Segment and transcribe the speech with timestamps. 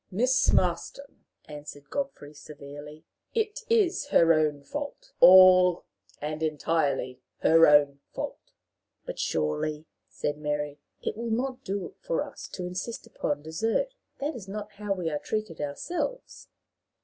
[0.09, 3.05] "Miss Marston," answered Godfrey, severely,
[3.35, 5.85] "it is her own fault all
[6.19, 8.39] and entirely her own fault."
[9.05, 13.93] "But, surely," said Mary, "it will not do for us to insist upon desert.
[14.17, 16.47] That is not how we are treated ourselves."